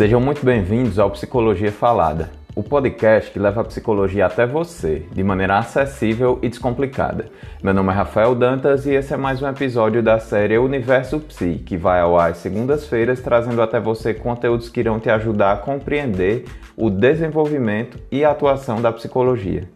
[0.00, 5.22] Sejam muito bem-vindos ao Psicologia Falada, o podcast que leva a psicologia até você, de
[5.22, 7.26] maneira acessível e descomplicada.
[7.62, 11.62] Meu nome é Rafael Dantas e esse é mais um episódio da série Universo Psi,
[11.66, 15.56] que vai ao ar às segundas-feiras, trazendo até você conteúdos que irão te ajudar a
[15.58, 16.46] compreender
[16.78, 19.68] o desenvolvimento e a atuação da psicologia.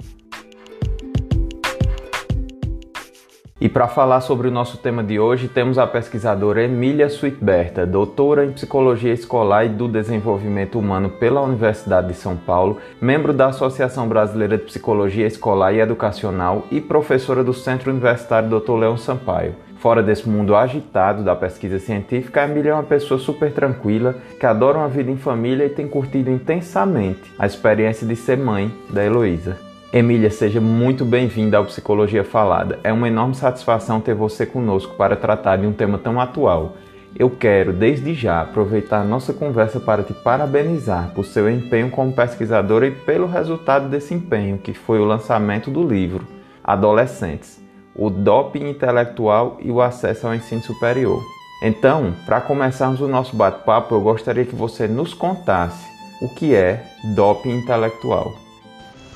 [3.61, 8.45] E para falar sobre o nosso tema de hoje, temos a pesquisadora Emília Suitberta, doutora
[8.45, 14.09] em Psicologia Escolar e do Desenvolvimento Humano pela Universidade de São Paulo, membro da Associação
[14.09, 18.73] Brasileira de Psicologia Escolar e Educacional e professora do Centro Universitário Dr.
[18.73, 19.55] Leão Sampaio.
[19.79, 24.47] Fora desse mundo agitado da pesquisa científica, a Emília é uma pessoa super tranquila, que
[24.47, 29.05] adora uma vida em família e tem curtido intensamente a experiência de ser mãe da
[29.05, 29.74] Heloísa.
[29.97, 32.81] Emília, seja muito bem-vinda ao Psicologia Falada.
[32.83, 36.75] É uma enorme satisfação ter você conosco para tratar de um tema tão atual.
[37.17, 42.89] Eu quero, desde já, aproveitar nossa conversa para te parabenizar por seu empenho como pesquisadora
[42.89, 46.27] e pelo resultado desse empenho, que foi o lançamento do livro
[46.65, 47.63] Adolescentes:
[47.95, 51.23] O Doping Intelectual e o Acesso ao Ensino Superior.
[51.63, 55.87] Então, para começarmos o nosso bate-papo, eu gostaria que você nos contasse
[56.21, 56.83] o que é
[57.15, 58.44] doping intelectual.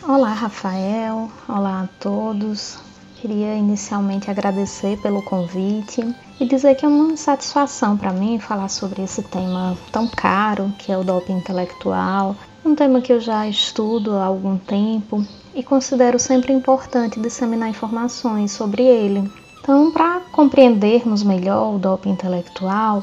[0.08, 1.30] Olá, Rafael.
[1.46, 2.78] Olá a todos.
[3.16, 6.02] Queria inicialmente agradecer pelo convite
[6.40, 10.90] e dizer que é uma satisfação para mim falar sobre esse tema tão caro que
[10.90, 12.34] é o doping intelectual,
[12.64, 15.22] um tema que eu já estudo há algum tempo
[15.54, 19.30] e considero sempre importante disseminar informações sobre ele.
[19.60, 23.02] Então, para compreendermos melhor o doping intelectual,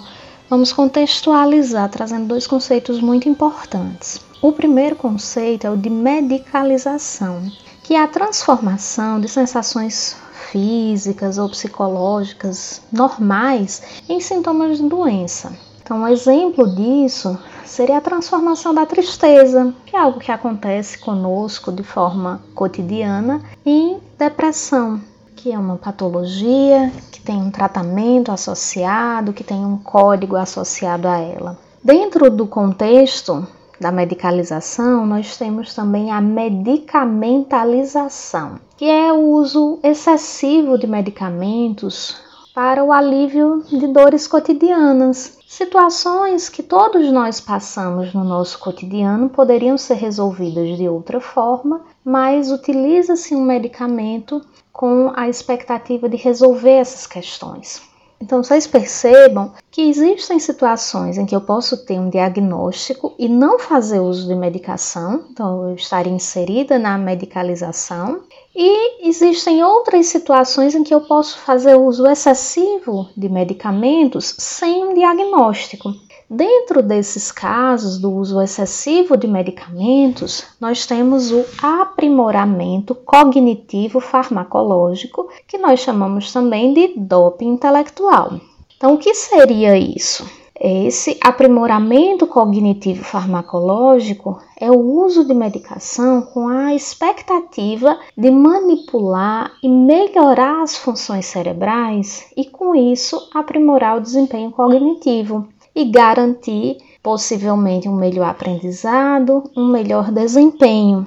[0.50, 4.26] vamos contextualizar trazendo dois conceitos muito importantes.
[4.46, 7.52] O primeiro conceito é o de medicalização,
[7.82, 10.16] que é a transformação de sensações
[10.52, 15.52] físicas ou psicológicas normais em sintomas de doença.
[15.82, 21.72] Então, um exemplo disso seria a transformação da tristeza, que é algo que acontece conosco
[21.72, 25.02] de forma cotidiana, em depressão,
[25.36, 31.18] que é uma patologia que tem um tratamento associado, que tem um código associado a
[31.18, 31.58] ela.
[31.84, 33.48] Dentro do contexto
[33.80, 42.16] da medicalização, nós temos também a medicamentalização, que é o uso excessivo de medicamentos
[42.54, 45.40] para o alívio de dores cotidianas.
[45.46, 52.52] Situações que todos nós passamos no nosso cotidiano poderiam ser resolvidas de outra forma, mas
[52.52, 57.95] utiliza-se um medicamento com a expectativa de resolver essas questões.
[58.20, 63.60] Então, vocês percebam que existem situações em que eu posso ter um diagnóstico e não
[63.60, 68.22] fazer uso de medicação, então eu estaria inserida na medicalização,
[68.56, 74.94] e existem outras situações em que eu posso fazer uso excessivo de medicamentos sem um
[74.94, 75.94] diagnóstico.
[76.30, 85.60] Dentro desses casos do uso excessivo de medicamentos, nós temos o aprimoramento cognitivo farmacológico, que
[85.60, 88.40] nós chamamos também de doping intelectual.
[88.76, 90.28] Então, o que seria isso?
[90.60, 99.68] Esse aprimoramento cognitivo farmacológico é o uso de medicação com a expectativa de manipular e
[99.68, 107.96] melhorar as funções cerebrais e, com isso, aprimorar o desempenho cognitivo e garantir possivelmente um
[107.96, 111.06] melhor aprendizado, um melhor desempenho.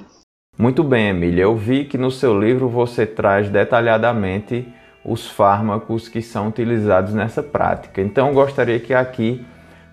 [0.57, 1.43] Muito bem, Emília.
[1.43, 4.67] Eu vi que no seu livro você traz detalhadamente
[5.03, 8.01] os fármacos que são utilizados nessa prática.
[8.01, 9.45] Então, gostaria que aqui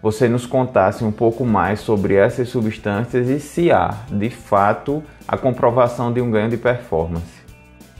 [0.03, 5.37] você nos contasse um pouco mais sobre essas substâncias e se há, de fato, a
[5.37, 7.35] comprovação de um ganho de performance.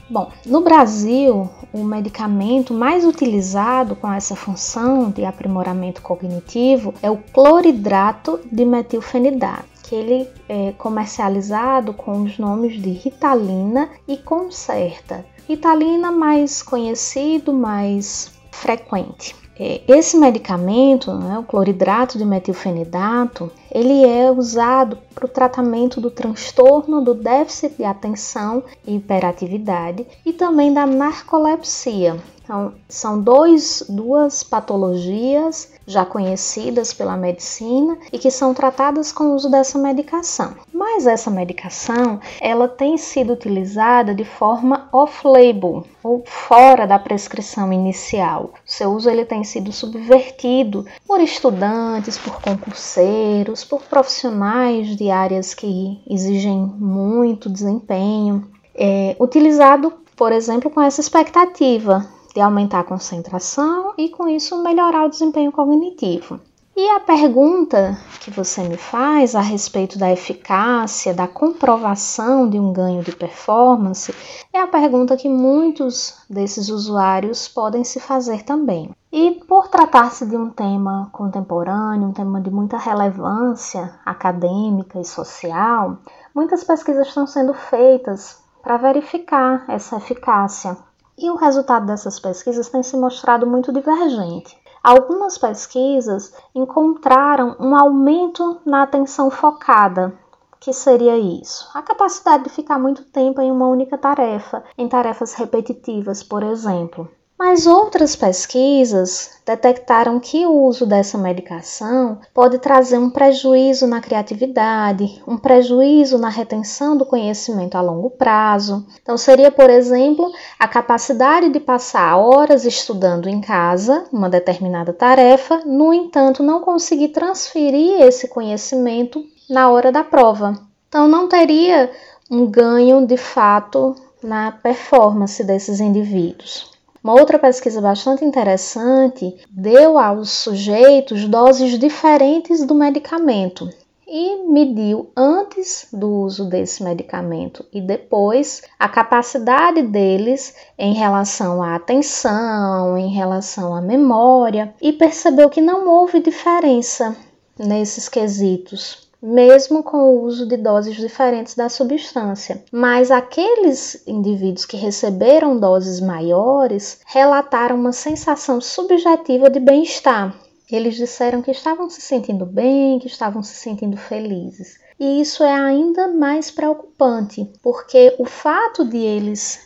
[0.09, 7.17] Bom, no Brasil, o medicamento mais utilizado com essa função de aprimoramento cognitivo é o
[7.17, 15.25] cloridrato de metilfenidato, que ele é comercializado com os nomes de Ritalina e Concerta.
[15.45, 19.35] Ritalina mais conhecido, mais frequente.
[19.59, 26.11] É, esse medicamento, né, o cloridrato de metilfenidato, ele é usado para o tratamento do
[26.11, 32.17] transtorno do déficit de atenção e hiperatividade e também da narcolepsia,
[32.47, 39.35] então, são dois, duas patologias já conhecidas pela medicina e que são tratadas com o
[39.35, 40.55] uso dessa medicação.
[40.71, 48.51] Mas essa medicação, ela tem sido utilizada de forma off-label, ou fora da prescrição inicial.
[48.65, 56.01] Seu uso ele tem sido subvertido por estudantes, por concurseiros, por profissionais de áreas que
[56.09, 58.49] exigem muito desempenho.
[58.75, 65.05] É, utilizado, por exemplo, com essa expectativa de aumentar a concentração e com isso melhorar
[65.05, 66.39] o desempenho cognitivo.
[66.79, 72.71] E a pergunta que você me faz a respeito da eficácia, da comprovação de um
[72.71, 74.13] ganho de performance,
[74.53, 78.91] é a pergunta que muitos desses usuários podem se fazer também.
[79.11, 85.99] E por tratar-se de um tema contemporâneo, um tema de muita relevância acadêmica e social,
[86.35, 90.77] muitas pesquisas estão sendo feitas para verificar essa eficácia.
[91.17, 94.59] E o resultado dessas pesquisas tem se mostrado muito divergente.
[94.83, 100.13] Algumas pesquisas encontraram um aumento na atenção focada.
[100.59, 101.69] Que seria isso?
[101.73, 107.09] A capacidade de ficar muito tempo em uma única tarefa, em tarefas repetitivas, por exemplo.
[107.39, 115.21] Mas outras pesquisas detectaram que o uso dessa medicação pode trazer um prejuízo na criatividade,
[115.27, 118.87] um prejuízo na retenção do conhecimento a longo prazo.
[119.03, 125.61] Então, seria, por exemplo, a capacidade de passar horas estudando em casa uma determinada tarefa,
[125.63, 130.59] no entanto, não conseguir transferir esse conhecimento na hora da prova.
[130.89, 131.91] Então, não teria
[132.31, 136.76] um ganho de fato na performance desses indivíduos.
[137.07, 143.69] Uma outra pesquisa bastante interessante deu aos sujeitos doses diferentes do medicamento
[144.05, 151.75] e mediu antes do uso desse medicamento e depois a capacidade deles em relação à
[151.75, 157.15] atenção, em relação à memória e percebeu que não houve diferença
[157.57, 162.63] nesses quesitos mesmo com o uso de doses diferentes da substância.
[162.71, 170.35] Mas aqueles indivíduos que receberam doses maiores relataram uma sensação subjetiva de bem-estar.
[170.69, 174.79] Eles disseram que estavam se sentindo bem, que estavam se sentindo felizes.
[174.99, 179.59] E isso é ainda mais preocupante, porque o fato de eles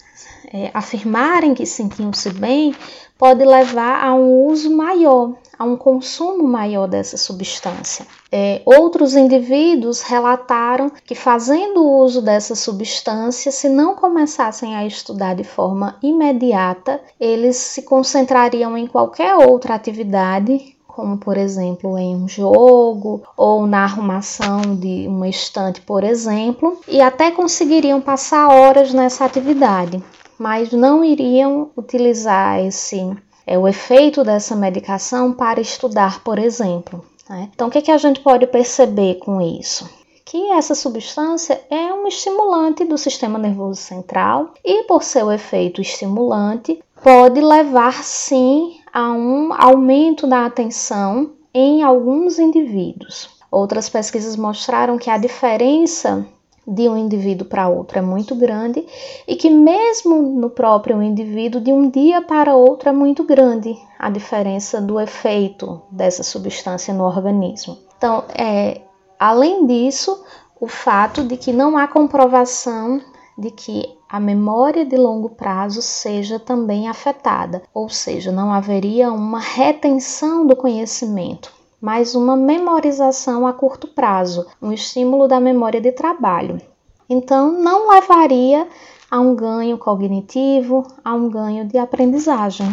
[0.54, 2.76] é, afirmarem que sentiam-se bem
[3.22, 8.08] pode levar a um uso maior, a um consumo maior dessa substância.
[8.32, 15.44] É, outros indivíduos relataram que, fazendo uso dessa substância, se não começassem a estudar de
[15.44, 23.24] forma imediata, eles se concentrariam em qualquer outra atividade como por exemplo em um jogo
[23.38, 30.04] ou na arrumação de uma estante, por exemplo, e até conseguiriam passar horas nessa atividade,
[30.38, 37.04] mas não iriam utilizar esse é o efeito dessa medicação para estudar, por exemplo.
[37.30, 37.50] Né?
[37.54, 39.90] Então, o que, que a gente pode perceber com isso?
[40.24, 46.82] Que essa substância é um estimulante do sistema nervoso central e, por seu efeito estimulante,
[47.04, 53.30] pode levar sim a um aumento da atenção em alguns indivíduos.
[53.52, 56.26] Outras pesquisas mostraram que a diferença
[56.72, 58.86] de um indivíduo para outro é muito grande
[59.28, 64.10] e que mesmo no próprio indivíduo de um dia para outro é muito grande a
[64.10, 67.78] diferença do efeito dessa substância no organismo.
[67.98, 68.82] Então, é,
[69.20, 70.24] além disso,
[70.60, 73.02] o fato de que não há comprovação
[73.38, 79.40] de que a memória de longo prazo seja também afetada, ou seja, não haveria uma
[79.40, 86.62] retenção do conhecimento mas uma memorização a curto prazo, um estímulo da memória de trabalho.
[87.10, 88.68] Então, não levaria
[89.10, 92.70] a um ganho cognitivo, a um ganho de aprendizagem.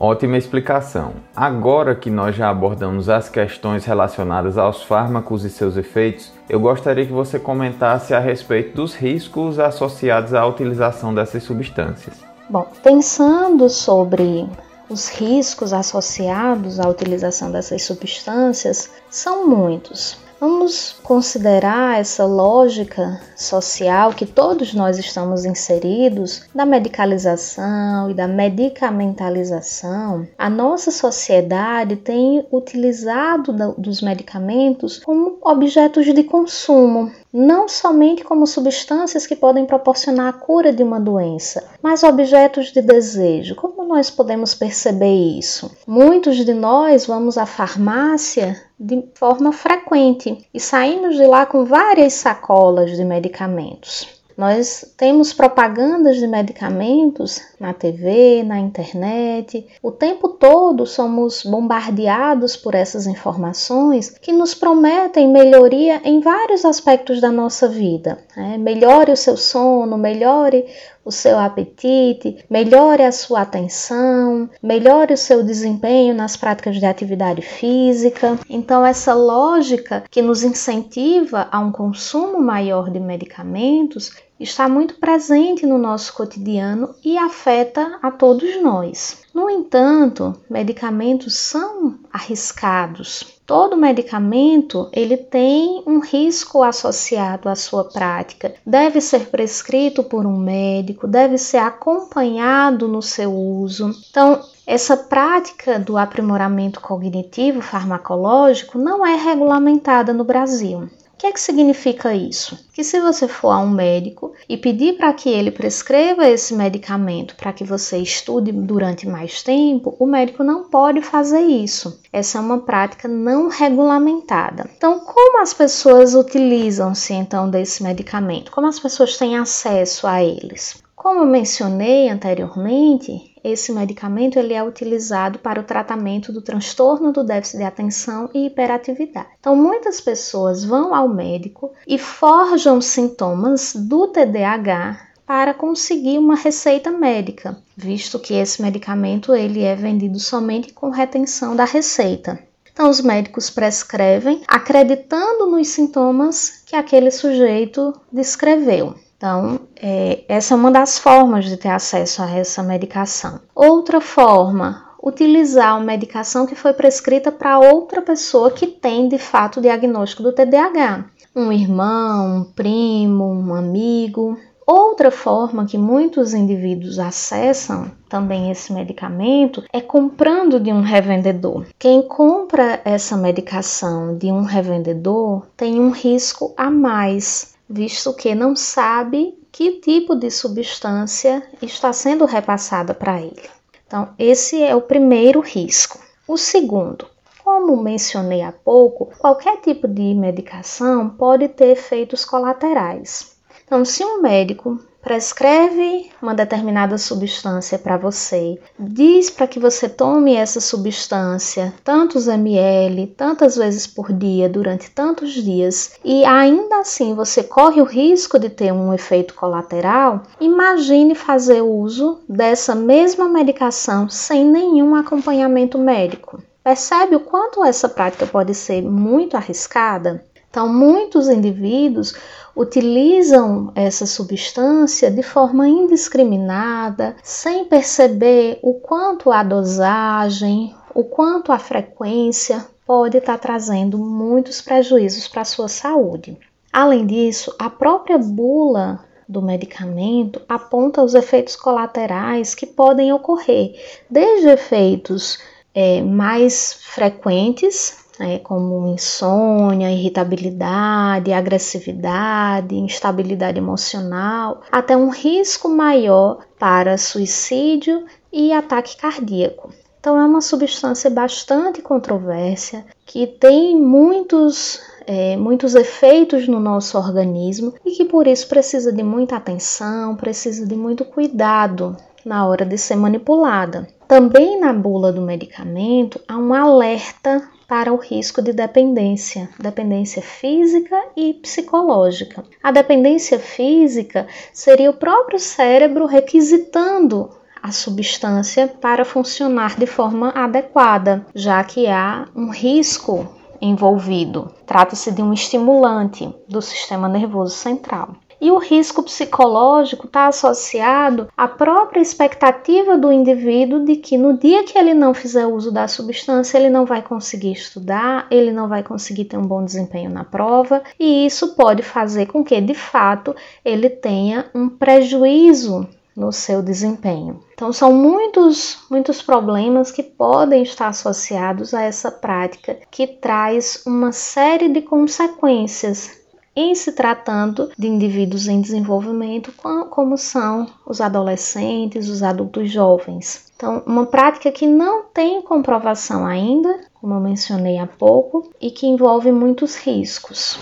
[0.00, 1.14] Ótima explicação.
[1.34, 7.04] Agora que nós já abordamos as questões relacionadas aos fármacos e seus efeitos, eu gostaria
[7.04, 12.22] que você comentasse a respeito dos riscos associados à utilização dessas substâncias.
[12.48, 14.48] Bom, pensando sobre
[14.88, 20.27] os riscos associados à utilização dessas substâncias são muitos.
[20.40, 30.28] Vamos considerar essa lógica social que todos nós estamos inseridos da medicalização e da medicamentalização.
[30.38, 39.26] A nossa sociedade tem utilizado dos medicamentos como objetos de consumo, não somente como substâncias
[39.26, 43.56] que podem proporcionar a cura de uma doença, mas objetos de desejo.
[43.56, 45.68] Como nós podemos perceber isso?
[45.84, 52.12] Muitos de nós vamos à farmácia de forma frequente e saímos de lá com várias
[52.14, 54.18] sacolas de medicamentos.
[54.38, 59.66] Nós temos propagandas de medicamentos na TV, na internet.
[59.82, 67.20] O tempo todo somos bombardeados por essas informações que nos prometem melhoria em vários aspectos
[67.20, 68.18] da nossa vida.
[68.36, 68.56] Né?
[68.56, 70.64] Melhore o seu sono, melhore
[71.08, 77.40] o seu apetite, melhore a sua atenção, melhore o seu desempenho nas práticas de atividade
[77.40, 78.38] física.
[78.48, 85.66] Então, essa lógica que nos incentiva a um consumo maior de medicamentos está muito presente
[85.66, 89.22] no nosso cotidiano e afeta a todos nós.
[89.34, 93.38] No entanto, medicamentos são arriscados.
[93.46, 98.54] Todo medicamento ele tem um risco associado à sua prática.
[98.66, 103.94] Deve ser prescrito por um médico, deve ser acompanhado no seu uso.
[104.10, 110.90] Então, essa prática do aprimoramento cognitivo farmacológico não é regulamentada no Brasil.
[111.18, 112.56] O que é que significa isso?
[112.72, 117.34] Que se você for a um médico e pedir para que ele prescreva esse medicamento
[117.34, 122.00] para que você estude durante mais tempo, o médico não pode fazer isso.
[122.12, 124.70] Essa é uma prática não regulamentada.
[124.76, 128.52] Então, como as pessoas utilizam-se então desse medicamento?
[128.52, 130.80] Como as pessoas têm acesso a eles?
[130.94, 137.24] Como eu mencionei anteriormente, esse medicamento ele é utilizado para o tratamento do transtorno do
[137.24, 139.28] déficit de atenção e hiperatividade.
[139.38, 146.90] Então, muitas pessoas vão ao médico e forjam sintomas do TDAH para conseguir uma receita
[146.90, 152.38] médica, visto que esse medicamento ele é vendido somente com retenção da receita.
[152.72, 158.94] Então, os médicos prescrevem acreditando nos sintomas que aquele sujeito descreveu.
[159.18, 163.40] Então, é, essa é uma das formas de ter acesso a essa medicação.
[163.52, 169.58] Outra forma, utilizar uma medicação que foi prescrita para outra pessoa que tem de fato
[169.58, 171.06] o diagnóstico do TDAH.
[171.34, 174.38] Um irmão, um primo, um amigo.
[174.64, 181.66] Outra forma que muitos indivíduos acessam também esse medicamento é comprando de um revendedor.
[181.76, 188.56] Quem compra essa medicação de um revendedor tem um risco a mais visto que não
[188.56, 193.48] sabe que tipo de substância está sendo repassada para ele.
[193.86, 195.98] Então, esse é o primeiro risco.
[196.26, 197.06] O segundo,
[197.42, 203.36] como mencionei há pouco, qualquer tipo de medicação pode ter efeitos colaterais.
[203.64, 210.34] Então, se um médico prescreve uma determinada substância para você, diz para que você tome
[210.34, 217.42] essa substância tantos ml, tantas vezes por dia, durante tantos dias, e ainda assim você
[217.42, 224.44] corre o risco de ter um efeito colateral, imagine fazer uso dessa mesma medicação sem
[224.44, 226.42] nenhum acompanhamento médico.
[226.62, 230.22] Percebe o quanto essa prática pode ser muito arriscada?
[230.50, 232.14] Então, muitos indivíduos
[232.58, 241.58] utilizam essa substância de forma indiscriminada, sem perceber o quanto a dosagem, o quanto a
[241.58, 246.36] frequência pode estar trazendo muitos prejuízos para a sua saúde.
[246.72, 253.74] Além disso, a própria bula do medicamento aponta os efeitos colaterais que podem ocorrer,
[254.10, 255.38] desde efeitos
[255.72, 266.98] é, mais frequentes né, como insônia, irritabilidade, agressividade, instabilidade emocional, até um risco maior para
[266.98, 269.70] suicídio e ataque cardíaco.
[270.00, 277.74] Então, é uma substância bastante controversa que tem muitos, é, muitos efeitos no nosso organismo
[277.84, 282.78] e que por isso precisa de muita atenção, precisa de muito cuidado na hora de
[282.78, 283.88] ser manipulada.
[284.06, 290.98] Também na bula do medicamento há um alerta para o risco de dependência, dependência física
[291.14, 292.42] e psicológica.
[292.62, 297.30] A dependência física seria o próprio cérebro requisitando
[297.62, 303.28] a substância para funcionar de forma adequada, já que há um risco
[303.60, 304.50] envolvido.
[304.64, 308.14] Trata-se de um estimulante do sistema nervoso central.
[308.40, 314.64] E o risco psicológico está associado à própria expectativa do indivíduo de que no dia
[314.64, 318.82] que ele não fizer uso da substância, ele não vai conseguir estudar, ele não vai
[318.82, 323.34] conseguir ter um bom desempenho na prova, e isso pode fazer com que, de fato,
[323.64, 327.40] ele tenha um prejuízo no seu desempenho.
[327.54, 334.10] Então são muitos, muitos problemas que podem estar associados a essa prática que traz uma
[334.10, 336.18] série de consequências
[336.58, 339.52] em se tratando de indivíduos em desenvolvimento,
[339.90, 343.46] como são os adolescentes, os adultos jovens.
[343.54, 348.88] Então, uma prática que não tem comprovação ainda, como eu mencionei há pouco, e que
[348.88, 350.58] envolve muitos riscos.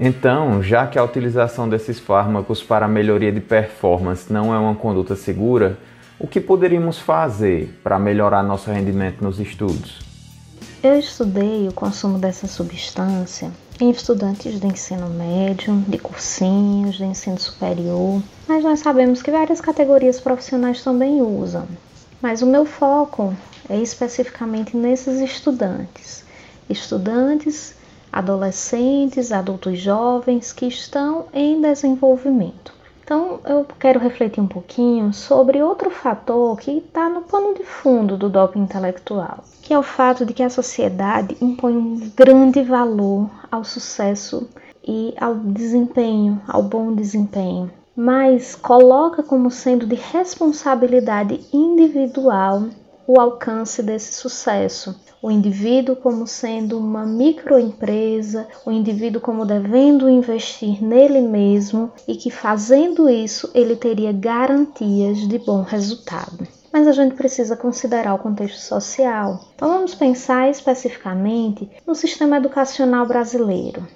[0.00, 4.76] Então, já que a utilização desses fármacos para a melhoria de performance não é uma
[4.76, 5.76] conduta segura,
[6.18, 9.98] o que poderíamos fazer para melhorar nosso rendimento nos estudos?
[10.82, 17.38] Eu estudei o consumo dessa substância em estudantes de ensino médio, de cursinhos, de ensino
[17.38, 21.66] superior, mas nós sabemos que várias categorias profissionais também usam.
[22.20, 23.32] Mas o meu foco
[23.68, 26.24] é especificamente nesses estudantes.
[26.68, 27.74] Estudantes,
[28.12, 32.77] adolescentes, adultos jovens que estão em desenvolvimento.
[33.08, 38.18] Então, eu quero refletir um pouquinho sobre outro fator que está no pano de fundo
[38.18, 43.30] do doping intelectual, que é o fato de que a sociedade impõe um grande valor
[43.50, 44.46] ao sucesso
[44.86, 52.64] e ao desempenho, ao bom desempenho, mas coloca como sendo de responsabilidade individual
[53.06, 54.94] o alcance desse sucesso.
[55.20, 62.30] O indivíduo como sendo uma microempresa, o indivíduo como devendo investir nele mesmo e que
[62.30, 68.60] fazendo isso ele teria garantias de bom resultado mas a gente precisa considerar o contexto
[68.60, 69.40] social.
[69.54, 73.86] Então vamos pensar especificamente no sistema educacional brasileiro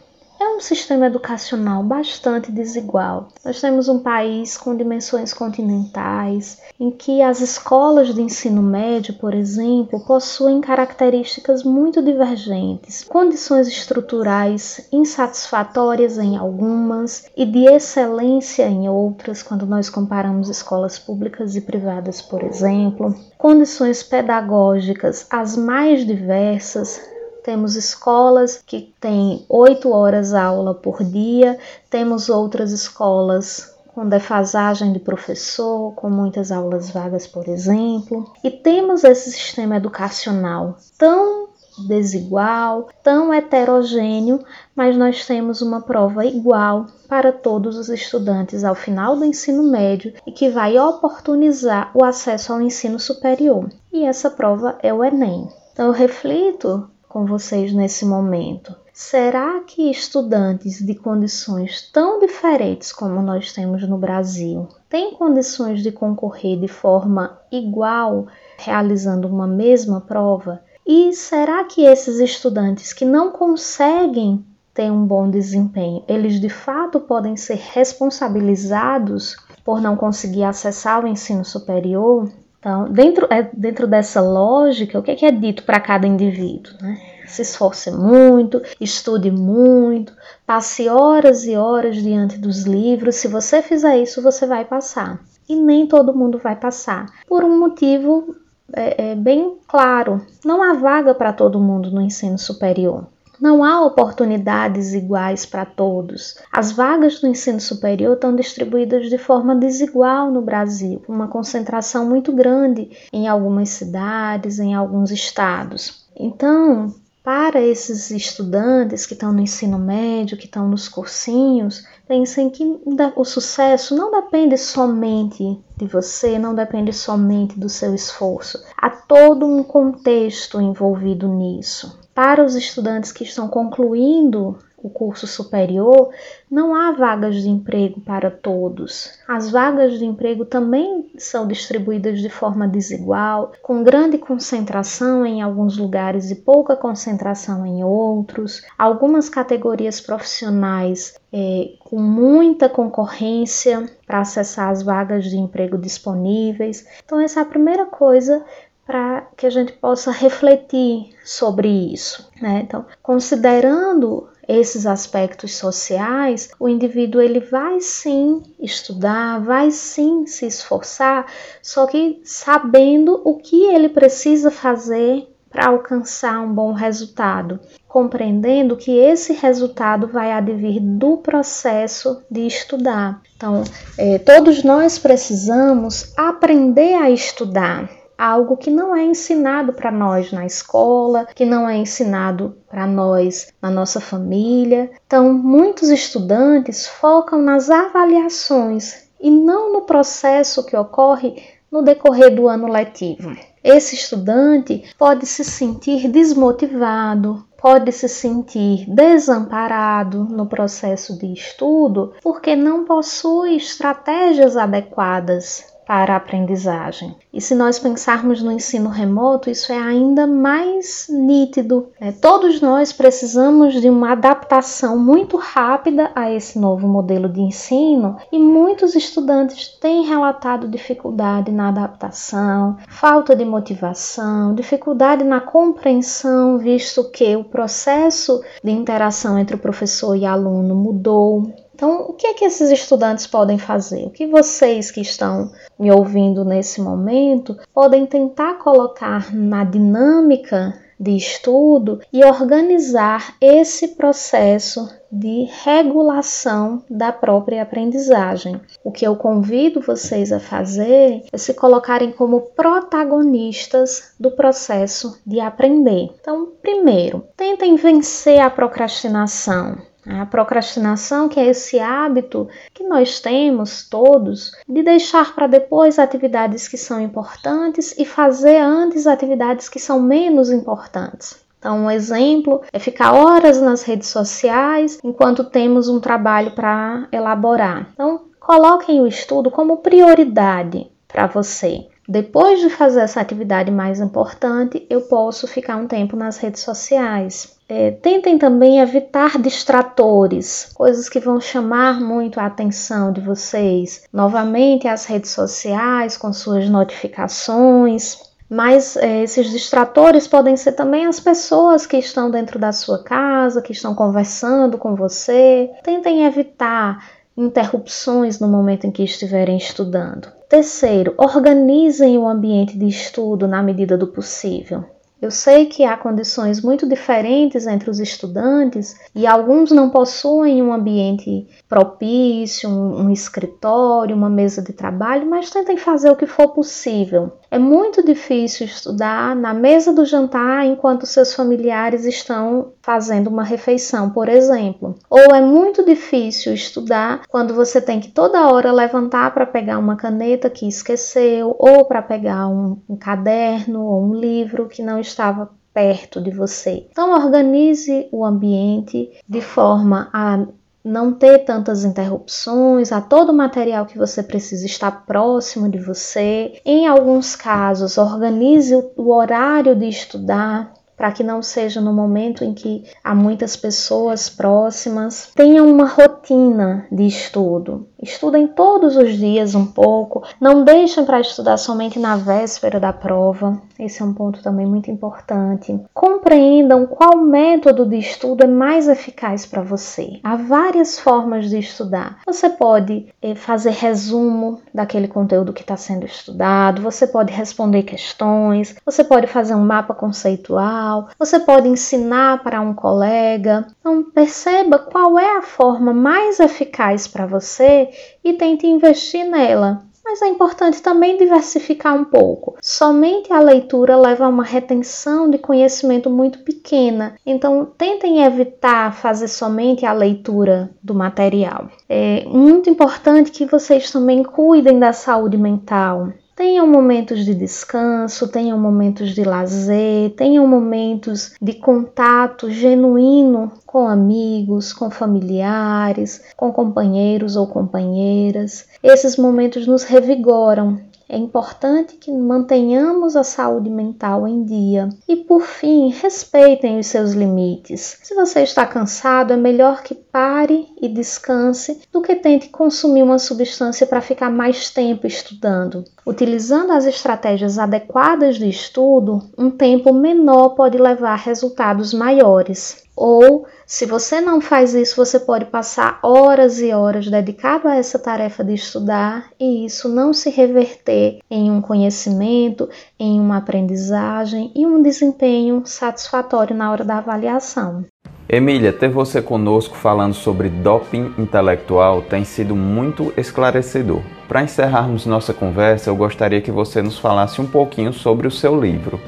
[0.43, 3.29] é um sistema educacional bastante desigual.
[3.45, 9.35] Nós temos um país com dimensões continentais, em que as escolas de ensino médio, por
[9.35, 19.43] exemplo, possuem características muito divergentes, condições estruturais insatisfatórias em algumas e de excelência em outras,
[19.43, 27.12] quando nós comparamos escolas públicas e privadas, por exemplo, condições pedagógicas as mais diversas,
[27.43, 31.59] temos escolas que têm oito horas aula por dia,
[31.91, 39.05] temos outras escolas com defasagem de professor, com muitas aulas vagas, por exemplo, e temos
[39.05, 41.49] esse sistema educacional tão
[41.87, 44.45] desigual, tão heterogêneo,
[44.75, 50.13] mas nós temos uma prova igual para todos os estudantes ao final do ensino médio
[50.27, 53.69] e que vai oportunizar o acesso ao ensino superior.
[53.93, 55.49] E essa prova é o Enem.
[55.73, 58.75] Então eu reflito com vocês nesse momento.
[58.91, 65.93] Será que estudantes de condições tão diferentes como nós temos no Brasil têm condições de
[65.93, 70.63] concorrer de forma igual, realizando uma mesma prova?
[70.87, 74.43] E será que esses estudantes que não conseguem
[74.73, 81.09] ter um bom desempenho, eles de fato podem ser responsabilizados por não conseguir acessar o
[81.09, 82.31] ensino superior?
[82.63, 86.75] Então, dentro, é, dentro dessa lógica, o que é, que é dito para cada indivíduo?
[86.81, 86.97] Né?
[87.27, 90.13] Se esforce muito, estude muito,
[90.47, 93.17] passe horas e horas diante dos livros.
[93.17, 95.19] Se você fizer isso, você vai passar.
[95.49, 98.33] E nem todo mundo vai passar, por um motivo
[98.73, 103.09] é, é, bem claro: não há vaga para todo mundo no ensino superior.
[103.43, 106.37] Não há oportunidades iguais para todos.
[106.53, 112.33] As vagas do ensino superior estão distribuídas de forma desigual no Brasil, uma concentração muito
[112.33, 116.07] grande em algumas cidades, em alguns estados.
[116.15, 122.81] Então, para esses estudantes que estão no ensino médio, que estão nos cursinhos, pensem que
[123.17, 128.63] o sucesso não depende somente de você, não depende somente do seu esforço.
[128.77, 132.02] Há todo um contexto envolvido nisso.
[132.15, 136.11] Para os estudantes que estão concluindo o curso superior,
[136.51, 139.19] não há vagas de emprego para todos.
[139.29, 145.79] As vagas de emprego também são distribuídas de forma desigual, com grande concentração em alguns
[145.79, 148.63] lugares e pouca concentração em outros.
[148.77, 156.85] Algumas categorias profissionais é, com muita concorrência para acessar as vagas de emprego disponíveis.
[157.05, 158.45] Então, essa é a primeira coisa
[158.87, 162.29] para que a gente possa refletir sobre isso.
[162.41, 162.63] Né?
[162.65, 171.27] Então, considerando esses aspectos sociais, o indivíduo ele vai sim estudar, vai sim se esforçar,
[171.63, 178.91] só que sabendo o que ele precisa fazer para alcançar um bom resultado, compreendendo que
[178.91, 183.21] esse resultado vai advir do processo de estudar.
[183.37, 183.63] Então,
[183.99, 190.47] é, todos nós precisamos aprender a estudar algo que não é ensinado para nós na
[190.47, 194.93] escola, que não é ensinado para nós na nossa família.
[195.05, 202.47] Então, muitos estudantes focam nas avaliações e não no processo que ocorre no decorrer do
[202.47, 203.35] ano letivo.
[203.65, 212.55] Esse estudante pode se sentir desmotivado, pode se sentir desamparado no processo de estudo porque
[212.55, 217.15] não possui estratégias adequadas para a aprendizagem.
[217.31, 221.91] E se nós pensarmos no ensino remoto, isso é ainda mais nítido.
[222.01, 222.15] Né?
[222.19, 228.39] Todos nós precisamos de uma adaptação muito rápida a esse novo modelo de ensino e
[228.39, 237.37] muitos estudantes têm relatado dificuldade na adaptação, falta de motivação, dificuldade na compreensão, visto que
[237.37, 241.53] o processo de interação entre o professor e aluno mudou.
[241.75, 244.05] Então, o que é que esses estudantes podem fazer?
[244.05, 251.17] O que vocês que estão me ouvindo nesse momento podem tentar colocar na dinâmica de
[251.17, 258.61] estudo e organizar esse processo de regulação da própria aprendizagem.
[258.85, 265.41] O que eu convido vocês a fazer é se colocarem como protagonistas do processo de
[265.41, 266.11] aprender.
[266.21, 269.77] Então, primeiro, tentem vencer a procrastinação.
[270.07, 276.67] A procrastinação, que é esse hábito que nós temos todos de deixar para depois atividades
[276.67, 281.41] que são importantes e fazer antes atividades que são menos importantes.
[281.59, 287.91] Então, um exemplo é ficar horas nas redes sociais enquanto temos um trabalho para elaborar.
[287.93, 291.87] Então, coloquem o estudo como prioridade para você.
[292.09, 297.57] Depois de fazer essa atividade mais importante, eu posso ficar um tempo nas redes sociais.
[297.69, 304.05] É, tentem também evitar distratores, coisas que vão chamar muito a atenção de vocês.
[304.13, 308.19] Novamente, as redes sociais com suas notificações.
[308.51, 313.63] Mas é, esses distratores podem ser também as pessoas que estão dentro da sua casa,
[313.63, 315.71] que estão conversando com você.
[315.83, 317.03] Tentem evitar
[317.35, 320.29] interrupções no momento em que estiverem estudando.
[320.53, 324.85] Terceiro, organizem o ambiente de estudo na medida do possível.
[325.19, 330.71] Eu sei que há condições muito diferentes entre os estudantes e alguns não possuem um
[330.71, 336.49] ambiente propício, um, um, escritório, uma mesa de trabalho, mas tentem fazer o que for
[336.49, 337.33] possível.
[337.53, 344.09] É muito difícil estudar na mesa do jantar enquanto seus familiares estão fazendo uma refeição,
[344.09, 344.95] por exemplo.
[345.11, 349.97] Ou é muito difícil estudar quando você tem que toda hora levantar para pegar uma
[349.97, 355.51] caneta que esqueceu, ou para pegar um, um caderno ou um livro que não estava
[355.75, 356.87] perto de você.
[356.91, 360.47] Então, organize o ambiente de forma a
[360.85, 366.61] não ter tantas interrupções, a todo o material que você precisa estar próximo de você.
[366.65, 372.55] Em alguns casos, organize o horário de estudar para que não seja no momento em
[372.55, 375.33] que há muitas pessoas próximas.
[375.35, 377.89] Tenha uma rotina de estudo.
[378.01, 380.23] Estudem todos os dias um pouco.
[380.41, 383.61] Não deixem para estudar somente na véspera da prova.
[383.83, 385.77] Esse é um ponto também muito importante.
[385.93, 390.21] Compreendam qual método de estudo é mais eficaz para você.
[390.23, 392.21] Há várias formas de estudar.
[392.25, 398.77] Você pode eh, fazer resumo daquele conteúdo que está sendo estudado, você pode responder questões,
[398.87, 403.67] você pode fazer um mapa conceitual, você pode ensinar para um colega.
[403.81, 407.89] Então, perceba qual é a forma mais eficaz para você
[408.23, 412.57] e tente investir nela mas é importante também diversificar um pouco.
[412.61, 419.29] Somente a leitura leva a uma retenção de conhecimento muito pequena, então tentem evitar fazer
[419.29, 421.69] somente a leitura do material.
[421.89, 426.13] É muito importante que vocês também cuidem da saúde mental.
[426.43, 434.73] Tenham momentos de descanso, tenham momentos de lazer, tenham momentos de contato genuíno com amigos,
[434.73, 438.67] com familiares, com companheiros ou companheiras.
[438.83, 440.81] Esses momentos nos revigoram,
[441.13, 444.89] é importante que mantenhamos a saúde mental em dia.
[445.07, 447.99] E por fim, respeitem os seus limites.
[448.03, 453.19] Se você está cansado, é melhor que pare e descanse do que tente consumir uma
[453.19, 455.85] substância para ficar mais tempo estudando.
[456.07, 462.85] Utilizando as estratégias adequadas de estudo, um tempo menor pode levar a resultados maiores.
[463.05, 467.99] Ou se você não faz isso, você pode passar horas e horas dedicado a essa
[467.99, 474.65] tarefa de estudar e isso não se reverter em um conhecimento, em uma aprendizagem e
[474.65, 477.85] um desempenho satisfatório na hora da avaliação.
[478.29, 484.01] Emília, ter você conosco falando sobre doping intelectual tem sido muito esclarecedor.
[484.29, 488.59] Para encerrarmos nossa conversa, eu gostaria que você nos falasse um pouquinho sobre o seu
[488.59, 489.01] livro.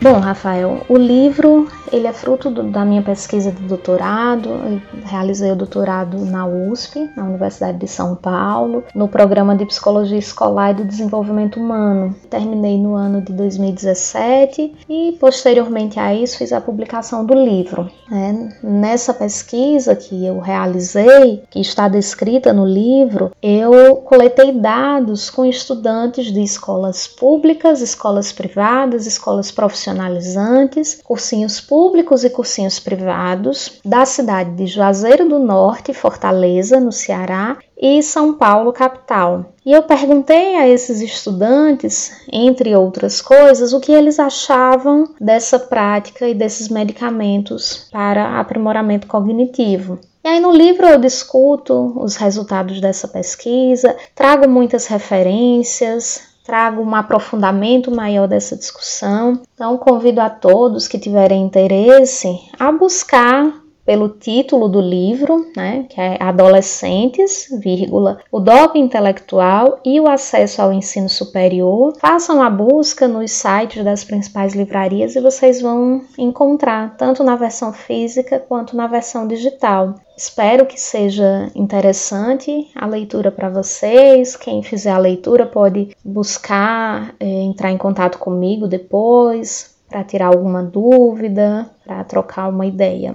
[0.00, 4.48] Bom, Rafael, o livro ele é fruto do, da minha pesquisa de doutorado.
[4.48, 10.18] Eu realizei o doutorado na USP, na Universidade de São Paulo, no programa de Psicologia
[10.18, 12.14] Escolar e do Desenvolvimento Humano.
[12.30, 17.90] Terminei no ano de 2017 e, posteriormente a isso, fiz a publicação do livro.
[18.08, 18.56] Né?
[18.62, 26.26] Nessa pesquisa que eu realizei, que está descrita no livro, eu coletei dados com estudantes
[26.26, 34.50] de escolas públicas, escolas privadas, escolas profissionais profissionalizantes, cursinhos públicos e cursinhos privados da cidade
[34.52, 39.52] de Juazeiro do Norte, Fortaleza, no Ceará, e São Paulo, capital.
[39.64, 46.28] E eu perguntei a esses estudantes, entre outras coisas, o que eles achavam dessa prática
[46.28, 49.98] e desses medicamentos para aprimoramento cognitivo.
[50.24, 56.94] E aí no livro eu discuto os resultados dessa pesquisa, trago muitas referências, trago um
[56.94, 59.42] aprofundamento maior dessa discussão.
[59.52, 63.52] Então, convido a todos que tiverem interesse a buscar
[63.84, 70.60] pelo título do livro, né, que é Adolescentes, vírgula, o doping intelectual e o acesso
[70.60, 71.94] ao ensino superior.
[71.98, 77.72] Façam a busca nos sites das principais livrarias e vocês vão encontrar tanto na versão
[77.72, 79.94] física quanto na versão digital.
[80.18, 84.34] Espero que seja interessante a leitura para vocês.
[84.34, 90.60] Quem fizer a leitura pode buscar é, entrar em contato comigo depois para tirar alguma
[90.60, 93.14] dúvida, para trocar uma ideia.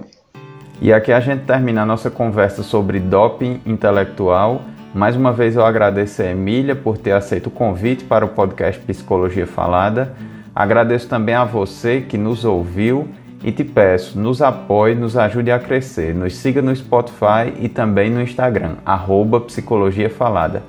[0.80, 4.62] E aqui a gente termina a nossa conversa sobre doping intelectual.
[4.94, 8.80] Mais uma vez eu agradeço a Emília por ter aceito o convite para o podcast
[8.80, 10.14] Psicologia Falada.
[10.54, 13.06] Agradeço também a você que nos ouviu
[13.44, 16.14] e te peço, nos apoie, nos ajude a crescer.
[16.14, 20.62] Nos siga no Spotify e também no Instagram, arroba Psicologia Falada.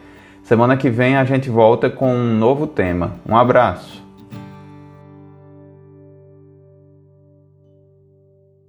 [0.44, 3.14] Semana que vem a gente volta com um novo tema.
[3.28, 4.05] Um abraço!